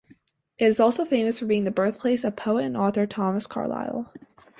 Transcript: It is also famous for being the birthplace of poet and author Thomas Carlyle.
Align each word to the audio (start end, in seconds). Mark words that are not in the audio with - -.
It 0.57 0.65
is 0.65 0.79
also 0.79 1.05
famous 1.05 1.37
for 1.37 1.45
being 1.45 1.63
the 1.63 1.69
birthplace 1.69 2.23
of 2.23 2.35
poet 2.35 2.65
and 2.65 2.75
author 2.75 3.05
Thomas 3.05 3.45
Carlyle. 3.45 4.11